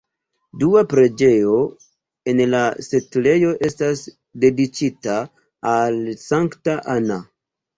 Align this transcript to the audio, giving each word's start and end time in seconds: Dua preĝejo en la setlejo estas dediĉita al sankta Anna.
Dua 0.61 0.81
preĝejo 0.93 1.59
en 2.33 2.41
la 2.55 2.61
setlejo 2.87 3.53
estas 3.69 4.03
dediĉita 4.47 5.19
al 5.75 6.01
sankta 6.27 6.81
Anna. 6.97 7.23